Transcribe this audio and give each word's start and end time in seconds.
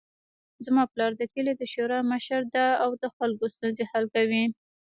زما 0.65 0.83
پلار 0.91 1.11
د 1.17 1.23
کلي 1.33 1.53
د 1.57 1.63
شورا 1.73 1.99
مشر 2.11 2.41
ده 2.55 2.65
او 2.83 2.89
د 3.01 3.03
خلکو 3.15 3.45
ستونزې 3.55 3.83
حل 3.91 4.05
کوي 4.15 4.43